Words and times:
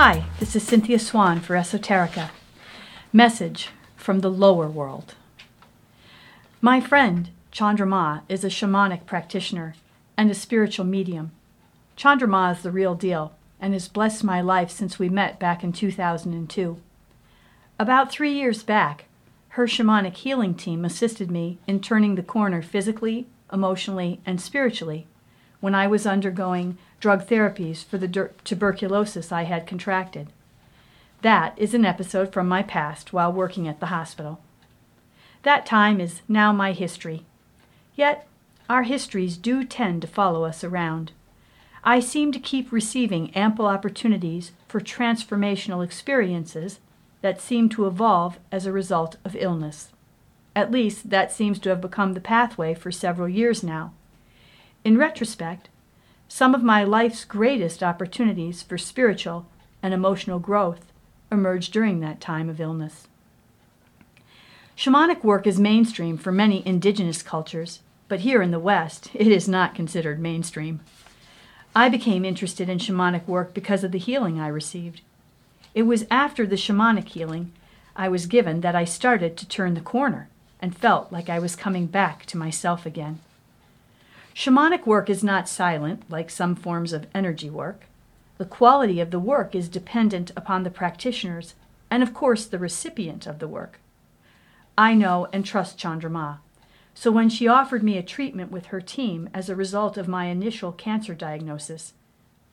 Hi, 0.00 0.26
this 0.38 0.54
is 0.54 0.62
Cynthia 0.62 1.00
Swan 1.00 1.40
for 1.40 1.56
Esoterica. 1.56 2.30
Message 3.12 3.70
from 3.96 4.20
the 4.20 4.30
lower 4.30 4.68
world. 4.68 5.16
My 6.60 6.80
friend, 6.80 7.30
Chandra 7.50 7.84
Ma, 7.84 8.20
is 8.28 8.44
a 8.44 8.46
shamanic 8.46 9.06
practitioner 9.06 9.74
and 10.16 10.30
a 10.30 10.34
spiritual 10.34 10.84
medium. 10.84 11.32
Chandra 11.96 12.28
Ma 12.28 12.52
is 12.52 12.62
the 12.62 12.70
real 12.70 12.94
deal 12.94 13.32
and 13.60 13.72
has 13.72 13.88
blessed 13.88 14.22
my 14.22 14.40
life 14.40 14.70
since 14.70 15.00
we 15.00 15.08
met 15.08 15.40
back 15.40 15.64
in 15.64 15.72
2002. 15.72 16.80
About 17.80 18.12
three 18.12 18.34
years 18.34 18.62
back, 18.62 19.06
her 19.48 19.66
shamanic 19.66 20.14
healing 20.14 20.54
team 20.54 20.84
assisted 20.84 21.28
me 21.28 21.58
in 21.66 21.80
turning 21.80 22.14
the 22.14 22.22
corner 22.22 22.62
physically, 22.62 23.26
emotionally, 23.52 24.20
and 24.24 24.40
spiritually 24.40 25.08
when 25.60 25.74
I 25.74 25.86
was 25.86 26.06
undergoing 26.06 26.78
drug 27.00 27.26
therapies 27.26 27.84
for 27.84 27.98
the 27.98 28.30
tuberculosis 28.44 29.32
I 29.32 29.44
had 29.44 29.66
contracted. 29.66 30.28
That 31.22 31.54
is 31.56 31.74
an 31.74 31.84
episode 31.84 32.32
from 32.32 32.48
my 32.48 32.62
past 32.62 33.12
while 33.12 33.32
working 33.32 33.66
at 33.66 33.80
the 33.80 33.86
hospital. 33.86 34.40
That 35.42 35.66
time 35.66 36.00
is 36.00 36.22
now 36.28 36.52
my 36.52 36.72
history. 36.72 37.24
Yet, 37.94 38.26
our 38.68 38.82
histories 38.82 39.36
do 39.36 39.64
tend 39.64 40.02
to 40.02 40.08
follow 40.08 40.44
us 40.44 40.62
around. 40.62 41.12
I 41.82 42.00
seem 42.00 42.32
to 42.32 42.38
keep 42.38 42.70
receiving 42.70 43.34
ample 43.34 43.66
opportunities 43.66 44.52
for 44.68 44.80
transformational 44.80 45.84
experiences 45.84 46.80
that 47.22 47.40
seem 47.40 47.68
to 47.70 47.86
evolve 47.86 48.38
as 48.52 48.66
a 48.66 48.72
result 48.72 49.16
of 49.24 49.36
illness. 49.36 49.88
At 50.54 50.70
least, 50.70 51.10
that 51.10 51.32
seems 51.32 51.58
to 51.60 51.70
have 51.70 51.80
become 51.80 52.14
the 52.14 52.20
pathway 52.20 52.74
for 52.74 52.92
several 52.92 53.28
years 53.28 53.62
now. 53.62 53.92
In 54.84 54.96
retrospect, 54.96 55.68
some 56.28 56.54
of 56.54 56.62
my 56.62 56.84
life's 56.84 57.24
greatest 57.24 57.82
opportunities 57.82 58.62
for 58.62 58.78
spiritual 58.78 59.46
and 59.82 59.92
emotional 59.92 60.38
growth 60.38 60.92
emerged 61.32 61.72
during 61.72 62.00
that 62.00 62.20
time 62.20 62.48
of 62.48 62.60
illness. 62.60 63.08
Shamanic 64.76 65.24
work 65.24 65.46
is 65.46 65.58
mainstream 65.58 66.16
for 66.16 66.30
many 66.30 66.64
indigenous 66.66 67.22
cultures, 67.22 67.80
but 68.06 68.20
here 68.20 68.42
in 68.42 68.50
the 68.50 68.60
West, 68.60 69.10
it 69.12 69.26
is 69.26 69.48
not 69.48 69.74
considered 69.74 70.20
mainstream. 70.20 70.80
I 71.74 71.88
became 71.88 72.24
interested 72.24 72.68
in 72.68 72.78
shamanic 72.78 73.26
work 73.26 73.54
because 73.54 73.84
of 73.84 73.92
the 73.92 73.98
healing 73.98 74.40
I 74.40 74.48
received. 74.48 75.00
It 75.74 75.82
was 75.82 76.06
after 76.10 76.46
the 76.46 76.56
shamanic 76.56 77.08
healing 77.08 77.52
I 77.96 78.08
was 78.08 78.26
given 78.26 78.60
that 78.60 78.76
I 78.76 78.84
started 78.84 79.36
to 79.36 79.48
turn 79.48 79.74
the 79.74 79.80
corner 79.80 80.28
and 80.60 80.76
felt 80.76 81.12
like 81.12 81.28
I 81.28 81.38
was 81.38 81.56
coming 81.56 81.86
back 81.86 82.24
to 82.26 82.36
myself 82.36 82.86
again. 82.86 83.20
Shamanic 84.38 84.86
work 84.86 85.10
is 85.10 85.24
not 85.24 85.48
silent, 85.48 86.04
like 86.08 86.30
some 86.30 86.54
forms 86.54 86.92
of 86.92 87.08
energy 87.12 87.50
work. 87.50 87.86
The 88.36 88.44
quality 88.44 89.00
of 89.00 89.10
the 89.10 89.18
work 89.18 89.52
is 89.52 89.68
dependent 89.68 90.30
upon 90.36 90.62
the 90.62 90.70
practitioners 90.70 91.56
and, 91.90 92.04
of 92.04 92.14
course, 92.14 92.46
the 92.46 92.60
recipient 92.60 93.26
of 93.26 93.40
the 93.40 93.48
work. 93.48 93.80
I 94.78 94.94
know 94.94 95.26
and 95.32 95.44
trust 95.44 95.76
Chandra 95.76 96.08
Ma, 96.08 96.36
so 96.94 97.10
when 97.10 97.28
she 97.28 97.48
offered 97.48 97.82
me 97.82 97.98
a 97.98 98.02
treatment 98.04 98.52
with 98.52 98.66
her 98.66 98.80
team 98.80 99.28
as 99.34 99.48
a 99.48 99.56
result 99.56 99.96
of 99.96 100.06
my 100.06 100.26
initial 100.26 100.70
cancer 100.70 101.16
diagnosis, 101.16 101.94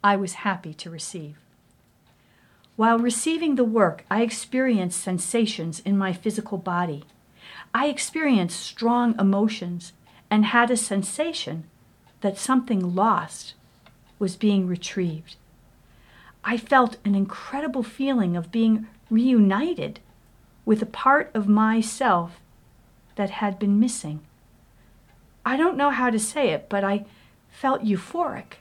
I 0.04 0.16
was 0.16 0.42
happy 0.42 0.74
to 0.74 0.90
receive. 0.90 1.38
While 2.78 2.98
receiving 2.98 3.58
the 3.58 3.64
work, 3.64 4.06
I 4.10 4.24
experienced 4.24 5.00
sensations 5.00 5.82
in 5.82 6.00
my 6.00 6.14
physical 6.14 6.58
body. 6.58 7.04
I 7.76 7.90
experienced 7.90 8.60
strong 8.60 9.16
emotions 9.20 9.94
and 10.32 10.46
had 10.46 10.72
a 10.72 10.78
sensation 10.78 11.66
that 12.22 12.38
something 12.38 12.96
lost 12.96 13.54
was 14.20 14.36
being 14.36 14.68
retrieved. 14.68 15.36
I 16.44 16.58
felt 16.58 16.98
an 17.04 17.16
incredible 17.16 17.84
feeling 17.84 18.36
of 18.38 18.52
being 18.52 18.88
reunited 19.10 20.00
with 20.66 20.82
a 20.82 20.88
part 20.88 21.32
of 21.34 21.48
myself 21.48 22.40
that 23.16 23.30
had 23.30 23.60
been 23.60 23.80
missing. 23.80 24.22
I 25.46 25.58
don't 25.58 25.78
know 25.78 25.90
how 25.90 26.10
to 26.10 26.20
say 26.20 26.50
it, 26.50 26.68
but 26.70 26.84
I 26.84 27.06
felt 27.50 27.84
euphoric, 27.84 28.58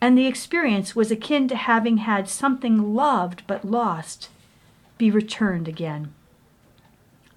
and 0.00 0.16
the 0.16 0.26
experience 0.26 0.94
was 0.94 1.10
akin 1.10 1.48
to 1.48 1.56
having 1.56 1.98
had 1.98 2.28
something 2.28 2.94
loved 2.94 3.42
but 3.46 3.64
lost 3.64 4.28
be 4.98 5.10
returned 5.10 5.66
again. 5.66 6.12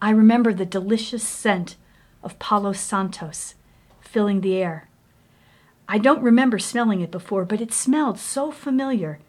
I 0.01 0.09
remember 0.09 0.53
the 0.53 0.65
delicious 0.65 1.25
scent 1.25 1.77
of 2.21 2.39
Palo 2.39 2.73
Santos 2.73 3.55
filling 4.01 4.41
the 4.41 4.55
air. 4.55 4.89
I 5.87 5.97
don't 5.97 6.21
remember 6.21 6.59
smelling 6.59 7.01
it 7.01 7.11
before, 7.11 7.45
but 7.45 7.61
it 7.61 7.73
smelled 7.73 8.17
so 8.17 8.51
familiar 8.51 9.19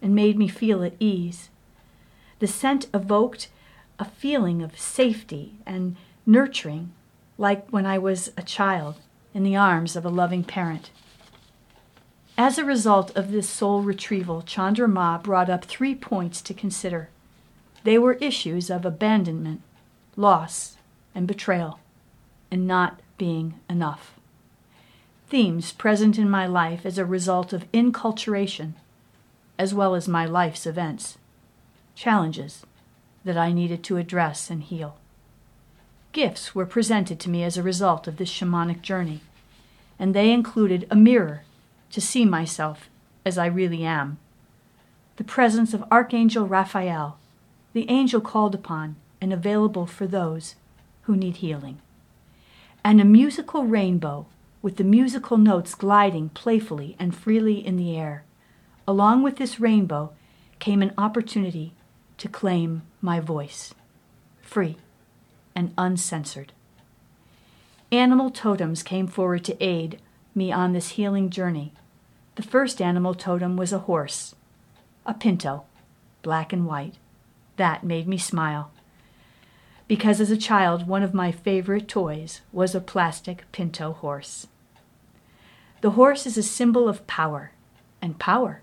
and 0.00 0.14
made 0.14 0.38
me 0.38 0.48
feel 0.48 0.82
at 0.82 0.94
ease. 1.00 1.50
The 2.38 2.46
scent 2.46 2.86
evoked 2.94 3.48
a 3.98 4.04
feeling 4.04 4.62
of 4.62 4.78
safety 4.78 5.54
and 5.66 5.96
nurturing, 6.26 6.92
like 7.38 7.68
when 7.70 7.86
I 7.86 7.98
was 7.98 8.32
a 8.36 8.42
child 8.42 8.96
in 9.32 9.42
the 9.42 9.56
arms 9.56 9.96
of 9.96 10.04
a 10.04 10.10
loving 10.10 10.44
parent. 10.44 10.90
As 12.36 12.58
a 12.58 12.64
result 12.64 13.16
of 13.16 13.30
this 13.30 13.48
soul 13.48 13.82
retrieval, 13.82 14.42
Chandra 14.42 14.88
Ma 14.88 15.18
brought 15.18 15.50
up 15.50 15.64
three 15.64 15.94
points 15.94 16.42
to 16.42 16.54
consider. 16.54 17.08
They 17.84 17.98
were 17.98 18.14
issues 18.14 18.70
of 18.70 18.84
abandonment, 18.84 19.62
loss, 20.16 20.76
and 21.14 21.26
betrayal, 21.26 21.80
and 22.50 22.66
not 22.66 23.00
being 23.18 23.60
enough 23.68 24.13
themes 25.34 25.72
present 25.72 26.16
in 26.16 26.30
my 26.30 26.46
life 26.46 26.86
as 26.86 26.96
a 26.96 27.04
result 27.04 27.52
of 27.52 27.66
inculturation, 27.72 28.72
as 29.58 29.74
well 29.74 29.96
as 29.96 30.06
my 30.06 30.24
life's 30.24 30.64
events, 30.64 31.18
challenges 31.96 32.64
that 33.24 33.36
I 33.36 33.50
needed 33.50 33.82
to 33.82 33.96
address 33.96 34.48
and 34.48 34.62
heal. 34.62 34.96
Gifts 36.12 36.54
were 36.54 36.64
presented 36.64 37.18
to 37.18 37.30
me 37.30 37.42
as 37.42 37.56
a 37.56 37.64
result 37.64 38.06
of 38.06 38.16
this 38.16 38.30
shamanic 38.30 38.80
journey, 38.80 39.22
and 39.98 40.14
they 40.14 40.30
included 40.30 40.86
a 40.88 40.94
mirror 40.94 41.42
to 41.90 42.00
see 42.00 42.24
myself 42.24 42.88
as 43.26 43.36
I 43.36 43.46
really 43.46 43.82
am, 43.82 44.18
the 45.16 45.24
presence 45.24 45.74
of 45.74 45.82
Archangel 45.90 46.46
Raphael, 46.46 47.18
the 47.72 47.90
angel 47.90 48.20
called 48.20 48.54
upon 48.54 48.94
and 49.20 49.32
available 49.32 49.86
for 49.86 50.06
those 50.06 50.54
who 51.02 51.16
need 51.16 51.38
healing, 51.38 51.80
and 52.84 53.00
a 53.00 53.04
musical 53.04 53.64
rainbow 53.64 54.26
with 54.64 54.76
the 54.76 54.82
musical 54.82 55.36
notes 55.36 55.74
gliding 55.74 56.30
playfully 56.30 56.96
and 56.98 57.14
freely 57.14 57.56
in 57.66 57.76
the 57.76 57.94
air. 57.94 58.24
Along 58.88 59.22
with 59.22 59.36
this 59.36 59.60
rainbow 59.60 60.10
came 60.58 60.80
an 60.80 60.94
opportunity 60.96 61.74
to 62.16 62.30
claim 62.30 62.80
my 63.02 63.20
voice, 63.20 63.74
free 64.40 64.78
and 65.54 65.74
uncensored. 65.76 66.50
Animal 67.92 68.30
totems 68.30 68.82
came 68.82 69.06
forward 69.06 69.44
to 69.44 69.62
aid 69.62 70.00
me 70.34 70.50
on 70.50 70.72
this 70.72 70.92
healing 70.92 71.28
journey. 71.28 71.74
The 72.36 72.42
first 72.42 72.80
animal 72.80 73.12
totem 73.12 73.58
was 73.58 73.70
a 73.70 73.80
horse, 73.80 74.34
a 75.04 75.12
pinto, 75.12 75.64
black 76.22 76.54
and 76.54 76.66
white. 76.66 76.94
That 77.56 77.84
made 77.84 78.08
me 78.08 78.16
smile. 78.16 78.70
Because 79.86 80.22
as 80.22 80.30
a 80.30 80.38
child, 80.38 80.88
one 80.88 81.02
of 81.02 81.12
my 81.12 81.32
favorite 81.32 81.86
toys 81.86 82.40
was 82.50 82.74
a 82.74 82.80
plastic 82.80 83.44
pinto 83.52 83.92
horse. 83.92 84.46
The 85.84 85.90
horse 86.00 86.24
is 86.24 86.38
a 86.38 86.42
symbol 86.42 86.88
of 86.88 87.06
power, 87.06 87.52
and 88.00 88.18
power, 88.18 88.62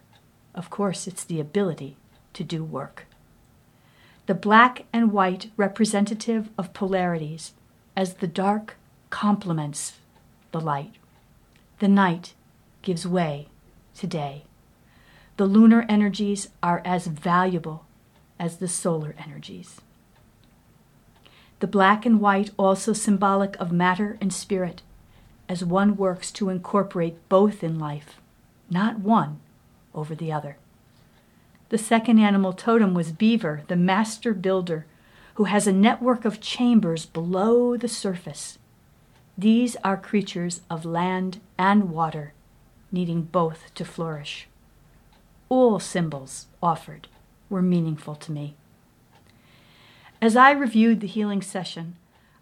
of 0.56 0.72
course, 0.72 1.06
it's 1.06 1.24
the 1.24 1.40
ability 1.40 1.96
to 2.34 2.44
do 2.44 2.64
work. 2.64 3.06
The 4.26 4.34
black 4.34 4.86
and 4.92 5.12
white 5.12 5.52
representative 5.56 6.50
of 6.58 6.74
polarities 6.74 7.54
as 7.96 8.16
the 8.16 8.28
dark 8.28 8.76
complements 9.12 10.00
the 10.52 10.60
light. 10.60 10.96
The 11.78 11.88
night 11.88 12.34
gives 12.82 13.06
way 13.06 13.50
to 13.98 14.08
day. 14.08 14.46
The 15.38 15.46
lunar 15.46 15.86
energies 15.88 16.50
are 16.64 16.82
as 16.84 17.06
valuable 17.06 17.86
as 18.40 18.58
the 18.58 18.68
solar 18.68 19.14
energies. 19.20 19.80
The 21.60 21.68
black 21.68 22.04
and 22.04 22.20
white 22.20 22.50
also 22.58 22.94
symbolic 22.94 23.56
of 23.58 23.72
matter 23.72 24.18
and 24.20 24.34
spirit 24.34 24.82
as 25.52 25.66
one 25.66 25.98
works 25.98 26.32
to 26.32 26.48
incorporate 26.48 27.28
both 27.28 27.62
in 27.62 27.78
life, 27.78 28.22
not 28.70 29.00
one 29.00 29.38
over 29.94 30.16
the 30.16 30.32
other. 30.32 30.56
The 31.68 31.78
second 31.78 32.20
animal 32.20 32.54
totem 32.54 32.94
was 32.94 33.12
Beaver, 33.12 33.64
the 33.68 33.76
master 33.76 34.34
builder, 34.34 34.86
who 35.34 35.44
has 35.44 35.68
a 35.68 35.74
network 35.74 36.24
of 36.24 36.40
chambers 36.40 37.06
below 37.06 37.76
the 37.76 37.90
surface. 37.90 38.60
These 39.38 39.76
are 39.84 39.98
creatures 39.98 40.62
of 40.70 40.86
land 40.86 41.42
and 41.58 41.90
water, 41.90 42.32
needing 42.90 43.24
both 43.24 43.74
to 43.76 43.84
flourish. 43.84 44.48
All 45.50 45.82
symbols 45.82 46.46
offered 46.64 47.10
were 47.50 47.62
meaningful 47.62 48.16
to 48.16 48.32
me. 48.32 48.56
As 50.22 50.38
I 50.38 50.52
reviewed 50.52 51.02
the 51.02 51.08
healing 51.08 51.42
session, 51.42 51.98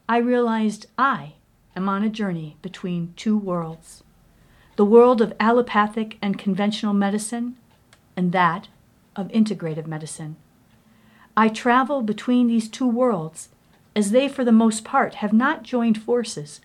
I 0.08 0.18
realized 0.18 0.86
I 0.96 1.34
am 1.76 1.90
on 1.90 2.04
a 2.04 2.10
journey 2.10 2.58
between 2.62 3.14
two 3.16 3.38
worlds 3.38 4.04
the 4.80 4.86
world 4.86 5.20
of 5.20 5.34
allopathic 5.42 6.18
and 6.22 6.40
conventional 6.40 6.94
medicine, 6.94 7.58
and 8.16 8.32
that 8.32 8.70
of 9.14 9.28
integrative 9.28 9.86
medicine. 9.86 10.38
I 11.36 11.50
travel 11.50 12.02
between 12.02 12.48
these 12.48 12.70
two 12.70 12.88
worlds, 12.88 13.50
as 13.94 14.12
they 14.12 14.30
for 14.30 14.46
the 14.46 14.54
most 14.54 14.86
part 14.86 15.16
have 15.16 15.34
not 15.34 15.64
joined 15.64 16.02
forces. 16.02 16.62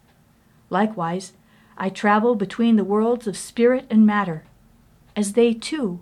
Likewise, 0.71 1.33
I 1.77 1.89
travel 1.89 2.37
between 2.37 2.77
the 2.77 2.85
worlds 2.85 3.27
of 3.27 3.37
spirit 3.37 3.85
and 3.91 4.07
matter, 4.07 4.45
as 5.17 5.33
they 5.33 5.53
too 5.53 5.99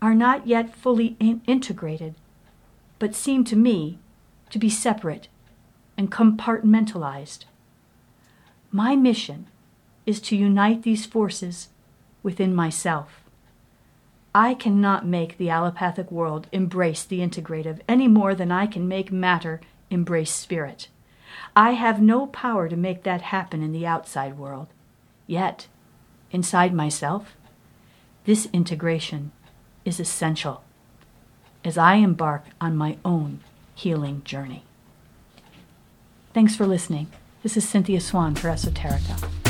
are 0.00 0.14
not 0.14 0.46
yet 0.46 0.74
fully 0.74 1.16
in- 1.20 1.42
integrated, 1.46 2.14
but 2.98 3.14
seem 3.14 3.44
to 3.44 3.56
me 3.56 3.98
to 4.48 4.58
be 4.58 4.70
separate 4.70 5.28
and 5.98 6.10
compartmentalized. 6.10 7.44
My 8.74 8.96
mission 8.96 9.48
is 10.06 10.18
to 10.22 10.36
unite 10.36 10.82
these 10.82 11.04
forces 11.04 11.68
within 12.22 12.54
myself. 12.54 13.20
I 14.34 14.54
cannot 14.54 15.06
make 15.06 15.36
the 15.36 15.50
allopathic 15.50 16.10
world 16.10 16.46
embrace 16.52 17.04
the 17.04 17.20
integrative 17.20 17.80
any 17.86 18.08
more 18.08 18.34
than 18.34 18.50
I 18.50 18.66
can 18.66 18.88
make 18.88 19.12
matter 19.12 19.60
embrace 19.90 20.32
spirit. 20.32 20.88
I 21.54 21.72
have 21.72 22.00
no 22.00 22.26
power 22.26 22.66
to 22.70 22.76
make 22.76 23.02
that 23.02 23.20
happen 23.20 23.62
in 23.62 23.72
the 23.72 23.86
outside 23.86 24.38
world. 24.38 24.68
Yet, 25.26 25.66
inside 26.30 26.72
myself, 26.72 27.36
this 28.24 28.48
integration 28.54 29.32
is 29.84 30.00
essential 30.00 30.62
as 31.62 31.76
I 31.76 31.96
embark 31.96 32.46
on 32.58 32.74
my 32.74 32.96
own 33.04 33.40
healing 33.74 34.22
journey. 34.24 34.64
Thanks 36.32 36.56
for 36.56 36.66
listening. 36.66 37.08
This 37.42 37.56
is 37.56 37.68
Cynthia 37.68 38.00
Swan 38.00 38.36
for 38.36 38.50
Esoterica. 38.50 39.41